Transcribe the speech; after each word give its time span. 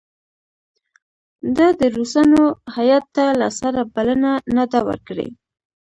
ده 1.57 1.67
د 1.79 1.81
روسانو 1.95 2.43
هیات 2.75 3.05
ته 3.15 3.25
له 3.39 3.47
سره 3.59 3.81
بلنه 3.95 4.31
نه 4.55 4.65
ده 4.71 4.79
ورکړې. 4.87 5.27